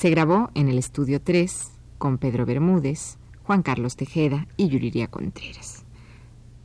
[0.00, 5.84] Se grabó en el estudio 3 con Pedro Bermúdez, Juan Carlos Tejeda y Yuriria Contreras.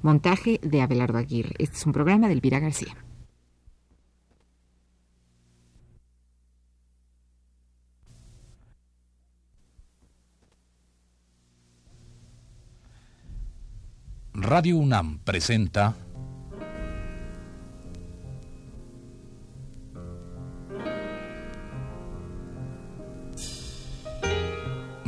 [0.01, 1.53] Montaje de Abelardo Aguirre.
[1.57, 2.95] Este es un programa de Elvira García.
[14.33, 15.97] Radio UNAM presenta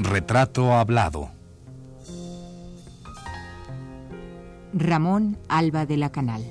[0.10, 1.32] Retrato Hablado.
[4.72, 6.46] Ramón Alba de la Canal.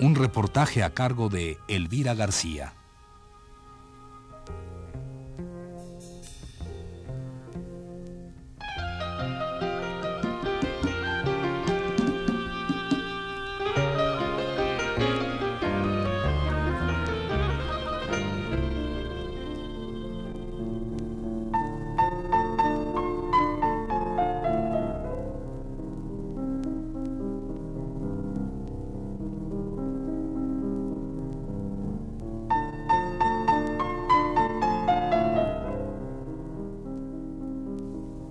[0.00, 2.79] Un reportaje a cargo de Elvira García.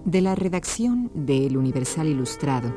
[0.09, 2.73] De la redacción de El Universal Ilustrado,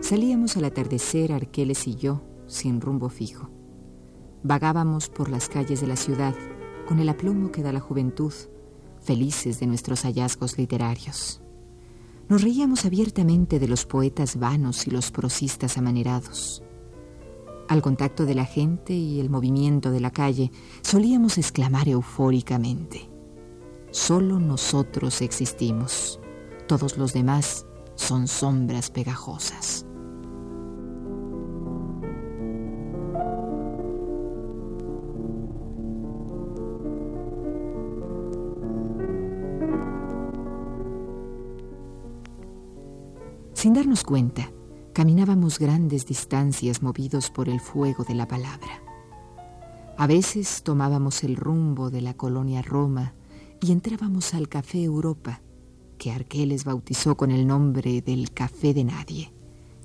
[0.00, 3.50] salíamos al atardecer Arqueles y yo sin rumbo fijo.
[4.42, 6.34] Vagábamos por las calles de la ciudad
[6.86, 8.32] con el aplomo que da la juventud,
[9.02, 11.42] felices de nuestros hallazgos literarios.
[12.30, 16.62] Nos reíamos abiertamente de los poetas vanos y los prosistas amanerados.
[17.68, 23.10] Al contacto de la gente y el movimiento de la calle, solíamos exclamar eufóricamente,
[23.90, 26.18] solo nosotros existimos.
[26.68, 29.86] Todos los demás son sombras pegajosas.
[43.54, 44.52] Sin darnos cuenta,
[44.92, 48.82] caminábamos grandes distancias movidos por el fuego de la palabra.
[49.96, 53.14] A veces tomábamos el rumbo de la colonia Roma
[53.62, 55.40] y entrábamos al Café Europa,
[55.98, 59.32] que Arqueles bautizó con el nombre del Café de Nadie,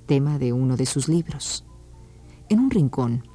[0.05, 1.65] tema de uno de sus libros.
[2.49, 3.27] En un rincón,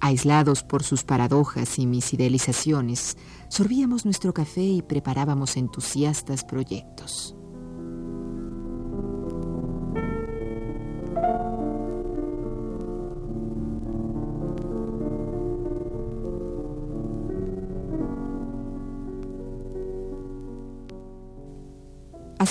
[0.00, 3.16] aislados por sus paradojas y mis idealizaciones,
[3.48, 7.36] sorbíamos nuestro café y preparábamos entusiastas proyectos.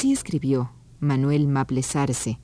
[0.03, 0.69] Así escribió
[0.99, 2.37] Manuel Maples Arce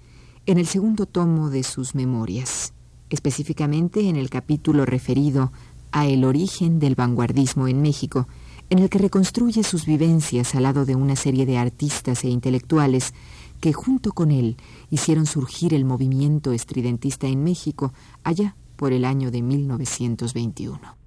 [0.46, 2.74] en el segundo tomo de sus memorias,
[3.10, 5.52] específicamente en el capítulo referido
[5.92, 8.30] a el origen del vanguardismo en México,
[8.70, 13.14] en el que reconstruye sus vivencias al lado de una serie de artistas e intelectuales
[13.60, 14.56] que junto con él
[14.90, 17.92] hicieron surgir el movimiento estridentista en México
[18.24, 20.99] allá por el año de 1921.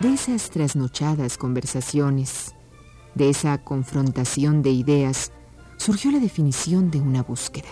[0.00, 2.54] De esas trasnochadas conversaciones,
[3.14, 5.30] de esa confrontación de ideas,
[5.76, 7.68] surgió la definición de una búsqueda.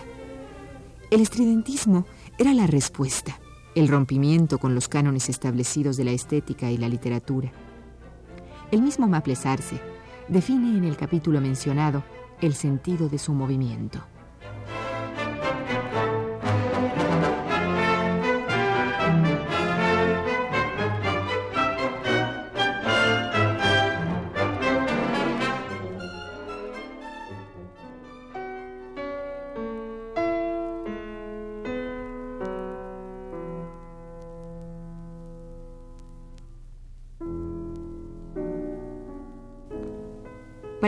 [1.10, 2.04] El estridentismo
[2.36, 3.40] era la respuesta,
[3.74, 7.50] el rompimiento con los cánones establecidos de la estética y la literatura.
[8.70, 9.80] El mismo Maples Arce
[10.28, 12.04] define en el capítulo mencionado
[12.42, 14.00] el sentido de su movimiento.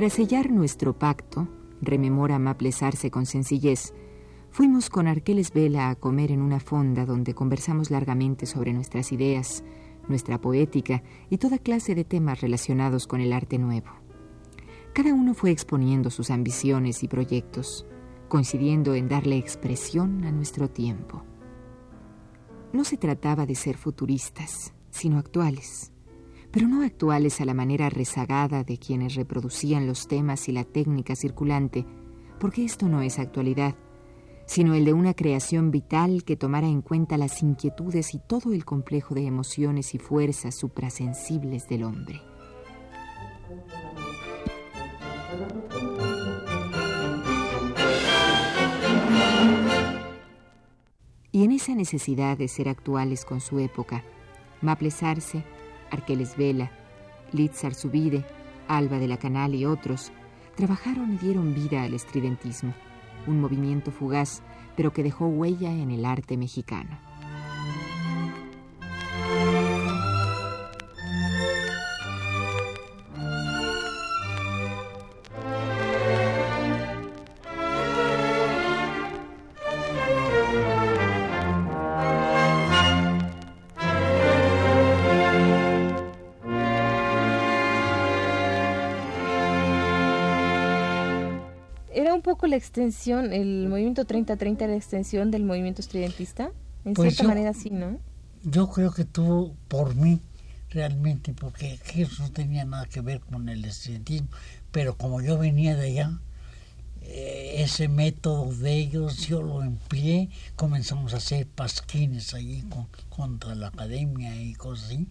[0.00, 1.46] Para sellar nuestro pacto,
[1.82, 3.92] rememora Maples Arce con sencillez,
[4.50, 9.62] fuimos con Arqueles Vela a comer en una fonda donde conversamos largamente sobre nuestras ideas,
[10.08, 13.90] nuestra poética y toda clase de temas relacionados con el arte nuevo.
[14.94, 17.84] Cada uno fue exponiendo sus ambiciones y proyectos,
[18.30, 21.24] coincidiendo en darle expresión a nuestro tiempo.
[22.72, 25.92] No se trataba de ser futuristas, sino actuales
[26.50, 31.14] pero no actuales a la manera rezagada de quienes reproducían los temas y la técnica
[31.14, 31.86] circulante,
[32.38, 33.76] porque esto no es actualidad,
[34.46, 38.64] sino el de una creación vital que tomara en cuenta las inquietudes y todo el
[38.64, 42.20] complejo de emociones y fuerzas suprasensibles del hombre.
[51.32, 54.02] Y en esa necesidad de ser actuales con su época,
[54.62, 55.44] Maples Arce,
[55.90, 56.70] Arqueles Vela,
[57.32, 58.24] Litzar Subide,
[58.68, 60.12] Alba de la Canal y otros
[60.54, 62.74] trabajaron y dieron vida al estridentismo,
[63.26, 64.42] un movimiento fugaz,
[64.76, 67.09] pero que dejó huella en el arte mexicano.
[92.48, 96.50] La extensión, el movimiento 30-30 la extensión del movimiento estridentista?
[96.84, 97.98] En pues cierta manera sí, ¿no?
[98.42, 100.20] Yo creo que tuvo por mí
[100.70, 104.28] realmente, porque eso no tenía nada que ver con el estudiantismo,
[104.70, 106.18] pero como yo venía de allá,
[107.02, 112.64] eh, ese método de ellos yo lo empleé, comenzamos a hacer pasquines allí
[113.08, 115.08] contra la academia y cosas así.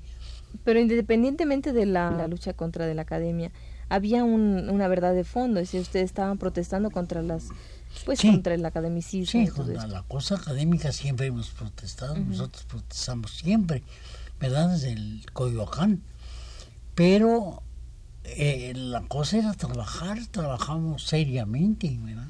[0.64, 3.52] Pero independientemente de la, la lucha contra de la academia,
[3.90, 7.50] había un, una verdad de fondo, es decir, ustedes estaban protestando contra las
[8.06, 9.46] pues contra el academicismo.
[9.46, 13.84] Sí, contra la cosa académica siempre hemos protestado, nosotros protestamos siempre,
[14.40, 14.70] ¿verdad?
[14.70, 16.04] Desde el Coyoacán.
[16.96, 17.64] Pero
[18.24, 22.28] eh, la cosa era trabajar, trabajamos seriamente, ¿verdad?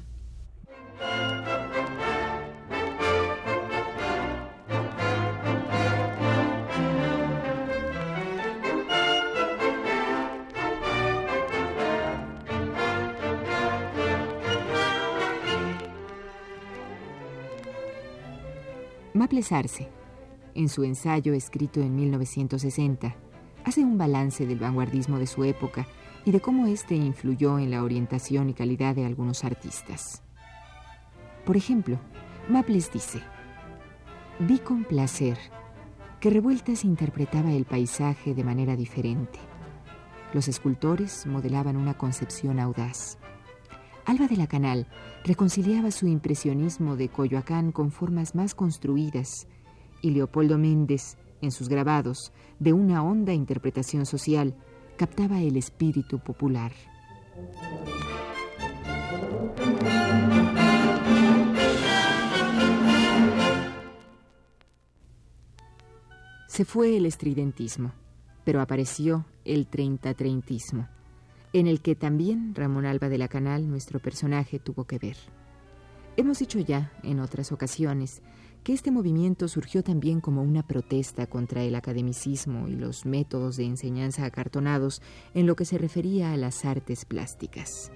[19.30, 19.88] Maples Arce,
[20.56, 23.14] en su ensayo escrito en 1960,
[23.64, 25.86] hace un balance del vanguardismo de su época
[26.24, 30.24] y de cómo éste influyó en la orientación y calidad de algunos artistas.
[31.46, 32.00] Por ejemplo,
[32.48, 33.22] Maples dice,
[34.40, 35.38] vi con placer
[36.18, 39.38] que Revueltas interpretaba el paisaje de manera diferente.
[40.34, 43.19] Los escultores modelaban una concepción audaz.
[44.10, 44.88] Alba de la Canal
[45.22, 49.46] reconciliaba su impresionismo de Coyoacán con formas más construidas
[50.02, 54.56] y Leopoldo Méndez, en sus grabados, de una honda interpretación social,
[54.96, 56.72] captaba el espíritu popular.
[66.48, 67.92] Se fue el estridentismo,
[68.42, 70.88] pero apareció el treinta-treintismo
[71.52, 75.16] en el que también Ramón Alba de la Canal, nuestro personaje, tuvo que ver.
[76.16, 78.22] Hemos dicho ya, en otras ocasiones,
[78.62, 83.64] que este movimiento surgió también como una protesta contra el academicismo y los métodos de
[83.64, 85.00] enseñanza acartonados
[85.34, 87.90] en lo que se refería a las artes plásticas.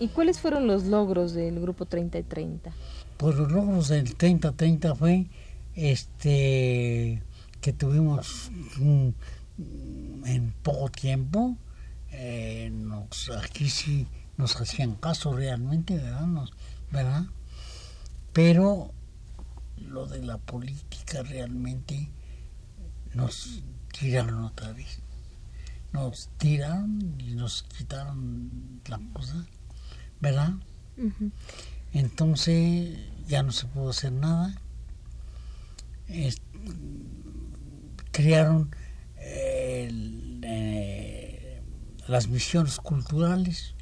[0.00, 2.72] ¿Y cuáles fueron los logros del grupo 30 y 30?
[3.16, 5.26] Pues los logros del 30 30 fue
[5.74, 7.22] este
[7.60, 11.56] que tuvimos en poco tiempo
[12.10, 12.72] eh,
[13.42, 14.06] aquí sí
[14.38, 16.26] nos hacían caso realmente verdad
[16.90, 17.24] verdad
[18.32, 18.92] pero
[19.76, 22.10] lo de la política realmente
[23.14, 23.62] nos
[23.98, 25.00] tiraron otra vez.
[25.92, 29.44] Nos tiraron y nos quitaron la cosa
[30.20, 30.54] ¿verdad?
[31.92, 34.54] Entonces ya no se pudo hacer nada.
[38.12, 38.74] crearon
[39.16, 39.90] eh,
[42.06, 43.74] las misiones culturales,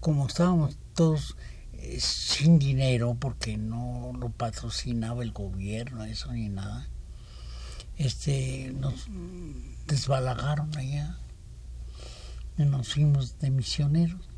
[0.00, 1.36] como estábamos todos
[1.72, 6.88] eh, sin dinero, porque no lo patrocinaba el gobierno, eso ni nada.
[7.96, 9.06] Este, nos
[9.86, 11.18] desbalagaron allá
[12.58, 14.33] y nos fuimos de misioneros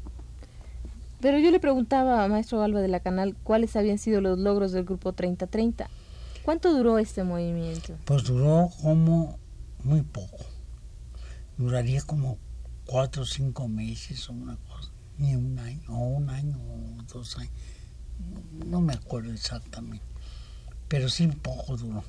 [1.20, 4.72] pero yo le preguntaba a maestro Alba de la Canal cuáles habían sido los logros
[4.72, 5.88] del grupo 3030.
[6.44, 7.96] ¿Cuánto duró este movimiento?
[8.04, 9.38] Pues duró como
[9.82, 10.44] muy poco.
[11.56, 12.38] Duraría como
[12.84, 17.36] cuatro o cinco meses o una cosa, ni un año, o un año o dos
[17.38, 17.52] años.
[18.66, 20.04] No me acuerdo exactamente,
[20.88, 22.04] pero sí poco duró.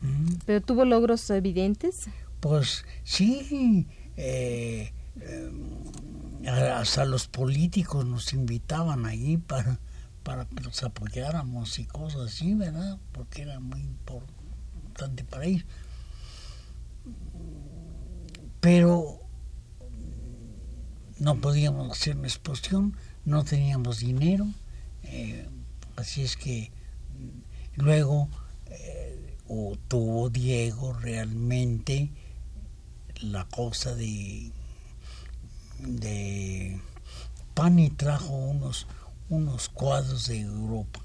[0.00, 0.34] ¿Mm?
[0.46, 2.06] ¿Pero tuvo logros evidentes?
[2.40, 5.50] Pues sí, eh, eh
[6.46, 9.80] hasta los políticos nos invitaban allí para,
[10.22, 12.98] para que los apoyáramos y cosas así, ¿verdad?
[13.12, 15.64] Porque era muy importante para ellos.
[18.60, 19.20] Pero
[21.18, 24.46] no podíamos hacer una exposición, no teníamos dinero,
[25.04, 25.48] eh,
[25.96, 26.70] así es que
[27.74, 28.28] luego
[28.66, 29.36] eh,
[29.88, 32.10] tuvo Diego realmente
[33.20, 34.52] la cosa de
[35.80, 36.80] de
[37.54, 38.86] Pani trajo unos,
[39.28, 41.00] unos cuadros de Europa.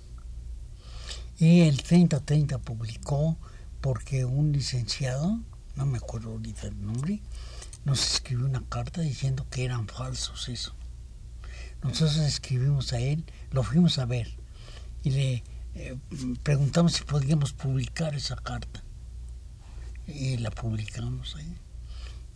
[1.39, 3.37] Y el 3030 publicó
[3.81, 5.39] porque un licenciado,
[5.75, 7.21] no me acuerdo ahorita el nombre,
[7.85, 10.73] nos escribió una carta diciendo que eran falsos eso.
[11.81, 14.29] Nosotros escribimos a él, lo fuimos a ver
[15.03, 15.43] y le
[15.75, 15.97] eh,
[16.43, 18.83] preguntamos si podíamos publicar esa carta.
[20.07, 21.57] Y la publicamos ahí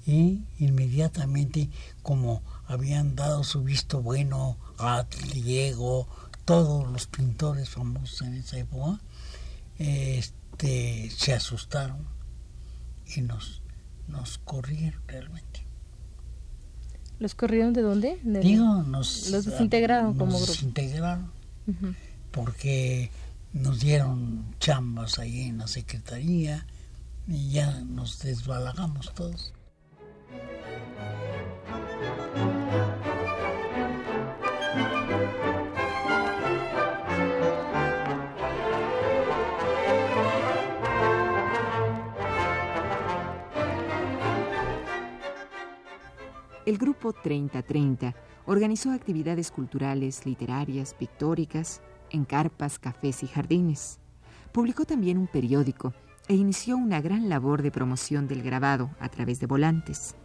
[0.07, 1.69] y inmediatamente
[2.01, 6.07] como habían dado su visto bueno a Diego,
[6.45, 9.01] todos los pintores famosos en esa época,
[9.77, 12.07] este, se asustaron
[13.15, 13.61] y nos,
[14.07, 15.65] nos corrieron realmente.
[17.19, 18.17] ¿Los corrieron de dónde?
[18.23, 20.51] Digo, nos, los desintegraron como grupo.
[20.51, 21.31] desintegraron
[22.31, 23.11] porque
[23.51, 26.65] nos dieron chambas ahí en la secretaría
[27.27, 29.51] y ya nos desbalagamos todos.
[46.67, 48.13] El grupo 3030
[48.45, 53.99] organizó actividades culturales, literarias, pictóricas, en carpas, cafés y jardines.
[54.51, 55.93] Publicó también un periódico
[56.27, 60.15] e inició una gran labor de promoción del grabado a través de volantes.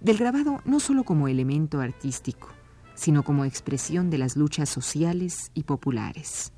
[0.00, 2.48] Del grabado no solo como elemento artístico,
[2.94, 6.52] sino como expresión de las luchas sociales y populares.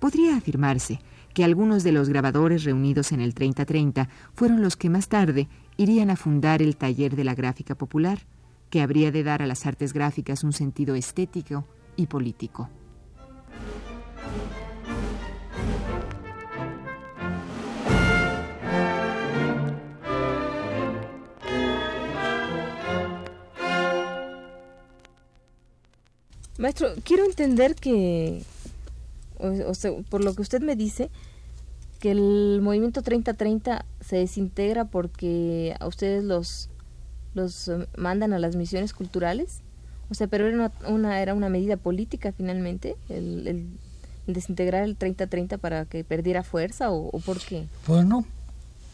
[0.00, 0.98] Podría afirmarse
[1.32, 6.10] que algunos de los grabadores reunidos en el 3030 fueron los que más tarde irían
[6.10, 8.26] a fundar el taller de la gráfica popular,
[8.68, 12.68] que habría de dar a las artes gráficas un sentido estético y político.
[26.62, 28.44] Maestro, quiero entender que,
[29.40, 31.10] o, sea, por lo que usted me dice,
[31.98, 36.68] que el movimiento 3030 se desintegra porque a ustedes los,
[37.34, 39.58] los eh, mandan a las misiones culturales.
[40.08, 43.66] O sea, pero era una, era una medida política finalmente, el, el,
[44.32, 47.66] desintegrar el 3030 para que perdiera fuerza o, por qué?
[47.88, 48.24] Bueno,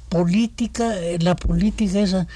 [0.09, 2.27] política, eh, la política esa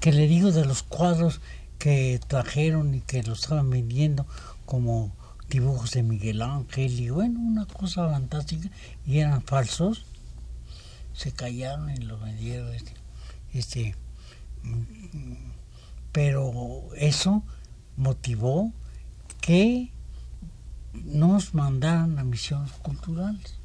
[0.00, 1.40] que le digo de los cuadros
[1.78, 4.26] que trajeron y que los estaban vendiendo
[4.72, 5.14] como
[5.50, 8.70] dibujos de Miguel Ángel y bueno, una cosa fantástica
[9.04, 10.06] y eran falsos
[11.12, 12.72] se callaron y lo vendieron.
[12.72, 12.94] Este,
[13.52, 13.94] este,
[16.10, 17.42] pero eso
[17.98, 18.72] motivó
[19.42, 19.92] que
[20.94, 23.58] nos mandaran a misiones culturales.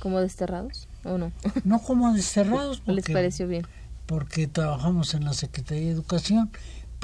[0.00, 1.30] ¿Como desterrados o no?
[1.64, 2.78] No como desterrados.
[2.78, 3.66] Porque, ¿Les pareció bien?
[4.06, 6.50] Porque trabajamos en la Secretaría de Educación,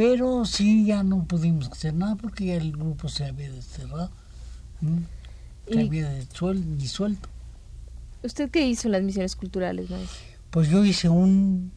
[0.00, 4.10] pero sí ya no pudimos hacer nada porque ya el grupo se había desterrado,
[5.70, 6.08] se había
[6.54, 7.28] disuelto.
[8.22, 10.18] ¿Usted qué hizo en las misiones culturales, maestro?
[10.48, 11.70] Pues yo hice un...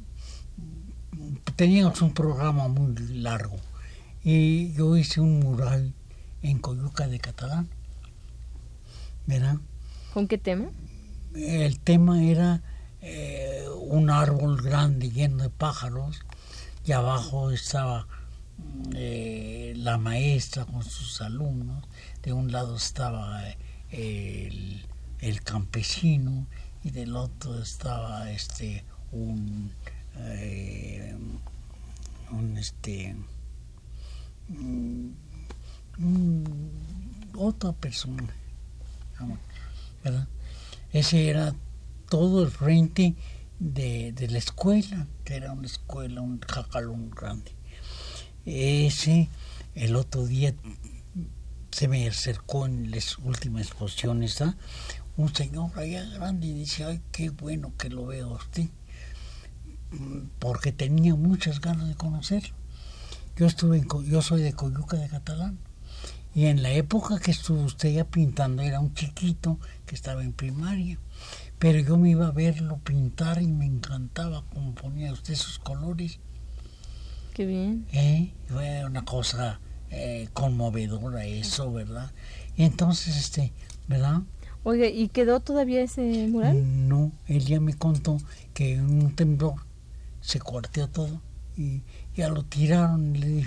[1.57, 3.57] Teníamos un programa muy largo
[4.23, 5.93] y yo hice un mural
[6.43, 7.67] en Coyuca de Catalán.
[9.27, 9.57] ¿Verdad?
[10.13, 10.69] ¿Con qué tema?
[11.35, 12.61] El tema era
[13.01, 16.21] eh, un árbol grande lleno de pájaros
[16.85, 18.07] y abajo estaba
[18.95, 21.83] eh, la maestra con sus alumnos.
[22.21, 23.41] De un lado estaba
[23.91, 24.81] eh,
[25.19, 26.47] el campesino
[26.83, 29.71] y del otro estaba este un,
[30.17, 31.15] eh,
[32.31, 33.15] un este
[37.35, 38.35] otra persona
[40.03, 40.27] ¿verdad?
[40.91, 41.55] ese era
[42.09, 43.15] todo el frente
[43.63, 47.55] de, de, la escuela que era una escuela un jacalón grande
[48.45, 49.29] ese
[49.75, 50.53] el otro día
[51.71, 54.55] se me acercó en las últimas exposiciones ¿ah?
[55.15, 58.67] un señor allá grande y dice, ay, qué bueno que lo veo a usted,
[60.39, 62.55] porque tenía muchas ganas de conocerlo.
[63.35, 65.59] Yo estuve en, yo soy de Coyuca de Catalán
[66.35, 70.33] y en la época que estuvo usted ya pintando era un chiquito que estaba en
[70.33, 70.97] primaria,
[71.63, 76.19] pero yo me iba a verlo pintar y me encantaba cómo ponía usted sus colores.
[77.33, 77.87] Qué bien.
[77.93, 78.33] ¿Eh?
[78.49, 82.11] Fue una cosa eh, conmovedora eso, ¿verdad?
[82.57, 83.53] Y entonces, este,
[83.87, 84.23] ¿verdad?
[84.63, 86.89] Oiga, ¿y quedó todavía ese mural?
[86.89, 88.17] No, él ya me contó
[88.53, 89.55] que en un temblor
[90.19, 91.21] se cuarteó todo
[91.55, 91.81] y
[92.13, 93.13] ya lo tiraron.
[93.13, 93.45] Le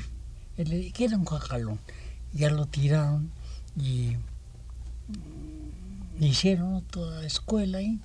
[0.57, 1.79] dije que era un jacalón.
[2.33, 3.31] Ya lo tiraron
[3.79, 4.17] y
[6.19, 8.01] mm, hicieron toda la escuela ahí.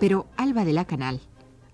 [0.00, 1.20] Pero Alba de la Canal,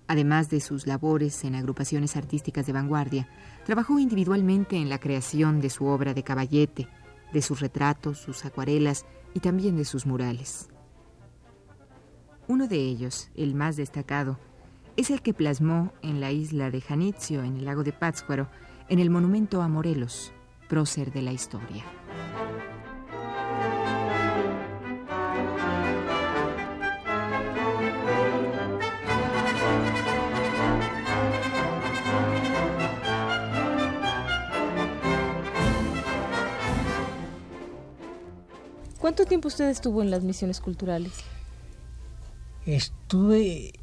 [0.07, 3.27] además de sus labores en agrupaciones artísticas de vanguardia,
[3.65, 6.87] trabajó individualmente en la creación de su obra de caballete,
[7.33, 10.69] de sus retratos, sus acuarelas y también de sus murales.
[12.47, 14.39] Uno de ellos, el más destacado,
[14.97, 18.47] es el que plasmó en la isla de Janitzio, en el lago de Pátzcuaro,
[18.87, 20.31] en el monumento a Morelos,
[20.69, 21.83] prócer de la historia.
[39.05, 41.11] ¿Cuánto tiempo usted estuvo en las misiones culturales?
[42.65, 43.73] Estuve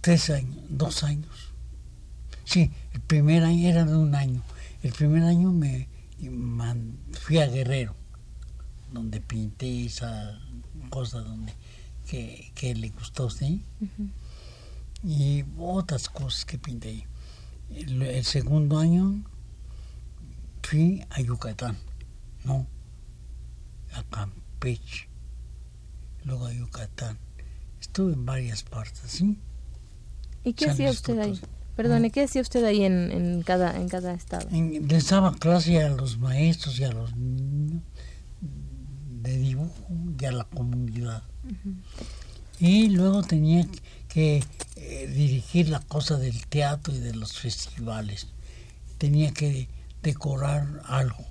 [0.00, 1.52] tres años, dos años.
[2.44, 4.44] Sí, el primer año era de un año.
[4.84, 5.88] El primer año me
[7.20, 7.96] fui a Guerrero,
[8.92, 10.40] donde pinté esa
[10.88, 11.52] cosa donde
[12.06, 13.60] que, le gustó sí
[15.02, 17.08] y otras cosas que pinté.
[17.74, 19.24] El, el segundo año
[20.62, 21.76] fui a Yucatán,
[22.44, 22.68] no,
[23.92, 25.08] a Campeche,
[26.24, 27.18] luego a Yucatán.
[27.80, 29.38] Estuve en varias partes, ¿sí?
[30.44, 31.40] ¿Y qué hacía usted ahí?
[31.76, 34.46] Perdone, ¿qué hacía usted ahí en, en cada, en cada estado?
[34.50, 37.82] les daba clase a los maestros y a los niños
[39.22, 41.22] de dibujo y a la comunidad.
[42.58, 43.66] Y luego tenía
[44.08, 44.44] que
[44.76, 48.26] eh, dirigir la cosa del teatro y de los festivales.
[48.98, 49.68] Tenía que
[50.02, 51.24] decorar algo.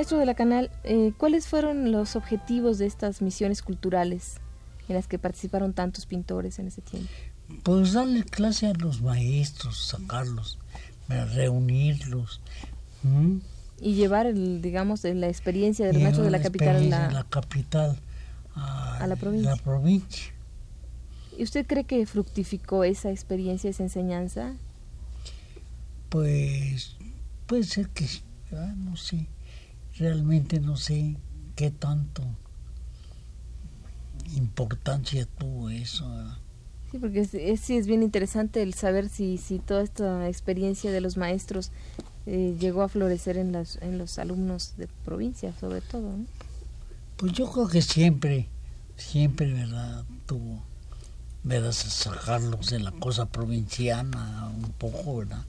[0.00, 4.36] Maestro de la Canal, eh, ¿cuáles fueron los objetivos de estas misiones culturales
[4.88, 7.10] en las que participaron tantos pintores en ese tiempo?
[7.62, 10.58] Pues darle clase a los maestros, sacarlos,
[11.34, 12.40] reunirlos.
[13.78, 18.00] Y llevar, el, digamos, la experiencia de los maestros de la capital a la, capital
[18.54, 19.50] a, la, provincia.
[19.50, 20.32] la provincia.
[21.36, 24.54] ¿Y usted cree que fructificó esa experiencia, esa enseñanza?
[26.08, 26.96] Pues
[27.46, 28.06] puede ser que
[28.78, 29.26] no sé
[30.00, 31.16] realmente no sé
[31.56, 32.22] qué tanto
[34.34, 36.06] importancia tuvo eso.
[36.90, 41.00] Sí, porque es, sí es bien interesante el saber si, si toda esta experiencia de
[41.00, 41.70] los maestros
[42.26, 46.14] eh, llegó a florecer en, las, en los alumnos de provincia, sobre todo.
[47.16, 48.48] Pues yo creo que siempre,
[48.96, 50.04] siempre, ¿verdad?
[50.26, 50.62] Tuvo,
[51.44, 51.72] ¿verdad?
[51.72, 55.44] Sacarlos de la cosa provinciana un poco, ¿verdad?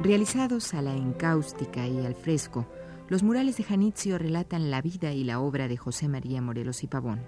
[0.00, 2.66] Realizados a la encáustica y al fresco,
[3.08, 6.86] los murales de Janitzio relatan la vida y la obra de José María Morelos y
[6.86, 7.20] Pavón.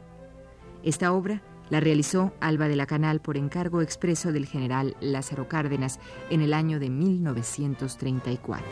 [0.84, 5.98] Esta obra la realizó Alba de la Canal por encargo expreso del general Lázaro Cárdenas
[6.30, 8.68] en el año de 1934.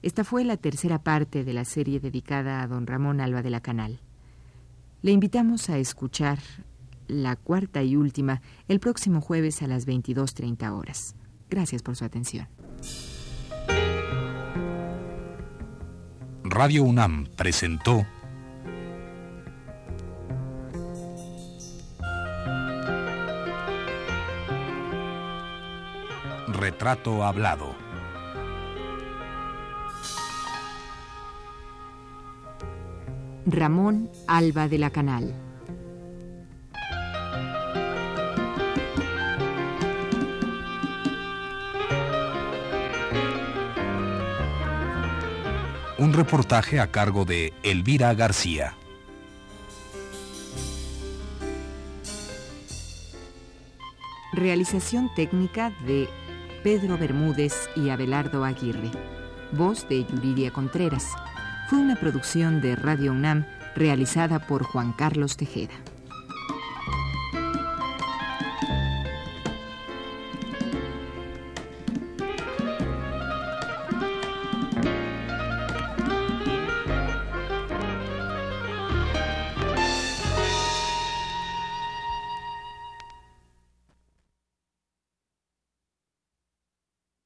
[0.00, 3.60] Esta fue la tercera parte de la serie dedicada a don Ramón Alba de la
[3.60, 4.00] Canal.
[5.02, 6.38] Le invitamos a escuchar
[7.06, 11.14] la cuarta y última el próximo jueves a las 22.30 horas.
[11.48, 12.48] Gracias por su atención.
[16.44, 18.06] Radio UNAM presentó
[26.48, 27.87] Retrato Hablado.
[33.50, 35.34] Ramón Alba de la Canal.
[45.98, 48.74] Un reportaje a cargo de Elvira García.
[54.32, 56.08] Realización técnica de
[56.62, 58.90] Pedro Bermúdez y Abelardo Aguirre.
[59.52, 61.14] Voz de Yuridia Contreras.
[61.68, 63.44] Fue una producción de Radio UNAM
[63.76, 65.74] realizada por Juan Carlos Tejeda.